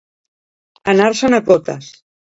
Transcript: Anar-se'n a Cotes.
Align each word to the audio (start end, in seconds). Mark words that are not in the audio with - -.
Anar-se'n 0.95 1.37
a 1.39 1.41
Cotes. 1.51 1.91